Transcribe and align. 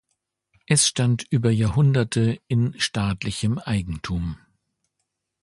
Es 0.65 0.87
stand 0.87 1.27
über 1.29 1.51
Jahrhunderte 1.51 2.39
in 2.47 2.73
staatlichem 2.79 3.59
Eigentum. 3.59 4.39